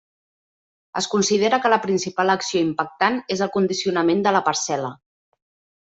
Es 1.01 1.07
considera 1.11 1.59
que 1.65 1.71
la 1.75 1.79
principal 1.85 2.35
acció 2.37 2.65
impactant 2.69 3.23
és 3.37 3.47
el 3.47 3.55
condicionament 3.59 4.29
de 4.29 4.35
la 4.39 4.47
parcel·la. 4.51 4.95